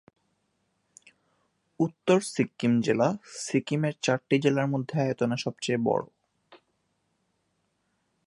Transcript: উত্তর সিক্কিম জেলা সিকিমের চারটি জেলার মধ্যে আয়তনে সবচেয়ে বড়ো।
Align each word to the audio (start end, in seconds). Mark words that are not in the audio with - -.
উত্তর 1.79 2.19
সিক্কিম 2.33 2.73
জেলা 2.81 3.07
সিকিমের 3.45 3.95
চারটি 4.01 4.35
জেলার 4.39 4.67
মধ্যে 4.67 4.95
আয়তনে 5.01 5.37
সবচেয়ে 5.37 5.79
বড়ো। 5.87 6.07